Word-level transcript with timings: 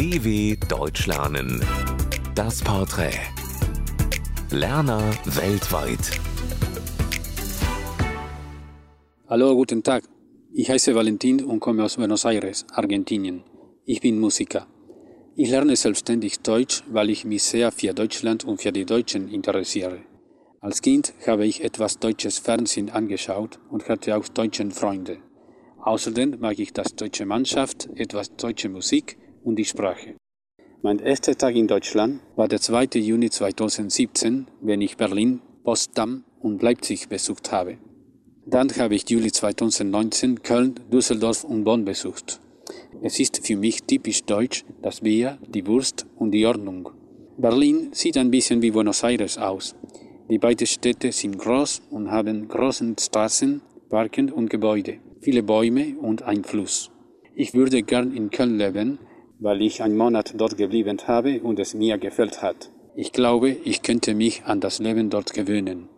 DW 0.00 0.56
Deutsch 0.66 1.06
lernen. 1.06 1.60
Das 2.34 2.64
Porträt. 2.64 3.20
Lerner 4.50 5.02
weltweit. 5.26 6.18
Hallo, 9.28 9.54
guten 9.54 9.82
Tag. 9.82 10.04
Ich 10.54 10.70
heiße 10.70 10.94
Valentin 10.94 11.44
und 11.44 11.60
komme 11.60 11.84
aus 11.84 11.96
Buenos 11.96 12.24
Aires, 12.24 12.64
Argentinien. 12.72 13.42
Ich 13.84 14.00
bin 14.00 14.18
Musiker. 14.18 14.66
Ich 15.36 15.50
lerne 15.50 15.76
selbstständig 15.76 16.40
Deutsch, 16.40 16.82
weil 16.90 17.10
ich 17.10 17.26
mich 17.26 17.42
sehr 17.42 17.70
für 17.70 17.92
Deutschland 17.92 18.46
und 18.46 18.62
für 18.62 18.72
die 18.72 18.86
Deutschen 18.86 19.28
interessiere. 19.28 19.98
Als 20.60 20.80
Kind 20.80 21.12
habe 21.26 21.44
ich 21.44 21.62
etwas 21.62 21.98
deutsches 21.98 22.38
Fernsehen 22.38 22.88
angeschaut 22.88 23.58
und 23.68 23.86
hatte 23.90 24.16
auch 24.16 24.26
deutsche 24.28 24.70
Freunde. 24.70 25.18
Außerdem 25.82 26.38
mag 26.40 26.58
ich 26.58 26.72
das 26.72 26.94
deutsche 26.94 27.26
Mannschaft, 27.26 27.90
etwas 27.96 28.34
deutsche 28.36 28.70
Musik 28.70 29.18
und 29.44 29.56
die 29.56 29.64
Sprache. 29.64 30.14
Mein 30.82 30.98
erster 30.98 31.36
Tag 31.36 31.54
in 31.54 31.68
Deutschland 31.68 32.20
war 32.36 32.48
der 32.48 32.60
2. 32.60 32.98
Juni 33.00 33.30
2017, 33.30 34.46
wenn 34.60 34.80
ich 34.80 34.96
Berlin, 34.96 35.40
Potsdam 35.62 36.24
und 36.40 36.62
Leipzig 36.62 37.08
besucht 37.08 37.52
habe. 37.52 37.78
Dann 38.46 38.70
habe 38.78 38.94
ich 38.94 39.08
Juli 39.08 39.30
2019 39.30 40.42
Köln, 40.42 40.74
Düsseldorf 40.92 41.44
und 41.44 41.64
Bonn 41.64 41.84
besucht. 41.84 42.40
Es 43.02 43.20
ist 43.20 43.46
für 43.46 43.56
mich 43.56 43.82
typisch 43.82 44.24
deutsch 44.24 44.64
das 44.82 45.00
Bier, 45.00 45.38
die 45.48 45.66
Wurst 45.66 46.06
und 46.16 46.30
die 46.30 46.46
Ordnung. 46.46 46.90
Berlin 47.36 47.90
sieht 47.92 48.16
ein 48.16 48.30
bisschen 48.30 48.62
wie 48.62 48.70
Buenos 48.70 49.02
Aires 49.02 49.38
aus. 49.38 49.74
Die 50.30 50.38
beiden 50.38 50.66
Städte 50.66 51.12
sind 51.12 51.38
groß 51.38 51.82
und 51.90 52.10
haben 52.10 52.48
große 52.48 52.94
Straßen, 52.98 53.60
Parken 53.88 54.30
und 54.30 54.48
Gebäude 54.48 55.00
viele 55.20 55.42
Bäume 55.42 55.96
und 56.00 56.22
ein 56.22 56.44
Fluss. 56.44 56.90
Ich 57.34 57.54
würde 57.54 57.82
gern 57.82 58.14
in 58.14 58.30
Köln 58.30 58.58
leben, 58.58 58.98
weil 59.40 59.62
ich 59.62 59.82
einen 59.82 59.96
Monat 59.96 60.34
dort 60.36 60.56
geblieben 60.56 60.98
habe 61.06 61.40
und 61.40 61.58
es 61.58 61.74
mir 61.74 61.98
gefällt 61.98 62.42
hat. 62.42 62.70
Ich 62.94 63.12
glaube, 63.12 63.50
ich 63.64 63.82
könnte 63.82 64.14
mich 64.14 64.44
an 64.44 64.60
das 64.60 64.78
Leben 64.78 65.10
dort 65.10 65.32
gewöhnen. 65.32 65.88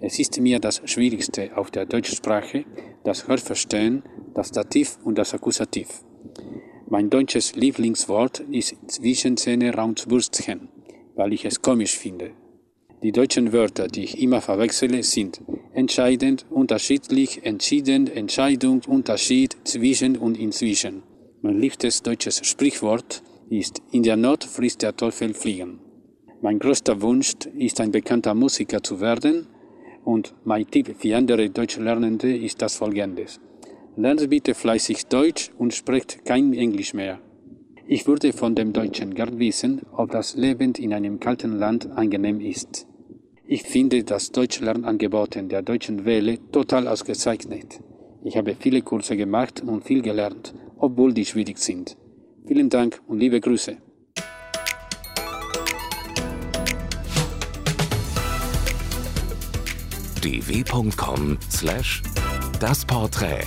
Es 0.00 0.18
ist 0.18 0.40
mir 0.40 0.58
das 0.58 0.82
Schwierigste 0.84 1.56
auf 1.56 1.70
der 1.70 1.86
Deutschsprache, 1.86 2.64
das 3.04 3.28
Hörverstehen, 3.28 4.02
das 4.34 4.50
Dativ 4.50 4.98
und 5.04 5.16
das 5.18 5.34
Akkusativ. 5.34 5.88
Mein 6.88 7.10
deutsches 7.10 7.56
Lieblingswort 7.56 8.40
ist 8.50 8.76
Zwischenzähne 8.88 9.74
Raunzwürstchen, 9.74 10.68
weil 11.14 11.32
ich 11.32 11.44
es 11.44 11.60
komisch 11.60 11.96
finde. 11.96 12.30
Die 13.02 13.12
deutschen 13.12 13.52
Wörter, 13.52 13.88
die 13.88 14.04
ich 14.04 14.22
immer 14.22 14.40
verwechsele, 14.40 15.02
sind 15.02 15.42
entscheidend, 15.74 16.46
unterschiedlich, 16.50 17.44
entschieden, 17.44 18.06
Entscheidung, 18.06 18.82
Unterschied, 18.86 19.56
zwischen 19.64 20.16
und 20.16 20.38
inzwischen. 20.38 21.02
Mein 21.46 21.60
liebstes 21.60 22.02
deutsches 22.02 22.44
Sprichwort 22.44 23.22
ist 23.50 23.80
In 23.92 24.02
der 24.02 24.16
Not 24.16 24.42
frisst 24.42 24.82
der 24.82 24.96
Teufel 24.96 25.32
fliegen. 25.32 25.78
Mein 26.42 26.58
größter 26.58 27.00
Wunsch 27.02 27.34
ist 27.56 27.80
ein 27.80 27.92
bekannter 27.92 28.34
Musiker 28.34 28.82
zu 28.82 29.00
werden 29.00 29.46
und 30.04 30.34
mein 30.42 30.66
Tipp 30.66 30.96
für 30.98 31.16
andere 31.16 31.48
Deutschlernende 31.50 32.36
ist 32.36 32.60
das 32.62 32.74
folgendes. 32.74 33.38
Lernt 33.94 34.28
bitte 34.28 34.54
fleißig 34.54 35.06
Deutsch 35.06 35.52
und 35.56 35.72
sprecht 35.72 36.24
kein 36.24 36.52
Englisch 36.52 36.94
mehr. 36.94 37.20
Ich 37.86 38.08
würde 38.08 38.32
von 38.32 38.56
dem 38.56 38.72
Deutschen 38.72 39.14
gern 39.14 39.38
wissen, 39.38 39.82
ob 39.92 40.10
das 40.10 40.34
Leben 40.34 40.72
in 40.74 40.92
einem 40.92 41.20
kalten 41.20 41.60
Land 41.60 41.88
angenehm 41.92 42.40
ist. 42.40 42.88
Ich 43.46 43.62
finde 43.62 44.02
das 44.02 44.32
Deutschlernangebot 44.32 45.36
der 45.36 45.62
Deutschen 45.62 46.04
Welle 46.04 46.38
total 46.50 46.88
ausgezeichnet. 46.88 47.78
Ich 48.24 48.36
habe 48.36 48.56
viele 48.58 48.82
Kurse 48.82 49.16
gemacht 49.16 49.62
und 49.64 49.84
viel 49.84 50.02
gelernt, 50.02 50.52
obwohl 50.96 51.12
die 51.12 51.26
schwierig 51.26 51.58
sind. 51.58 51.94
Vielen 52.46 52.70
Dank 52.70 53.02
und 53.06 53.18
liebe 53.18 53.38
Grüße. 53.38 53.76
dw.com/das 60.22 61.98
Porträt 62.86 63.44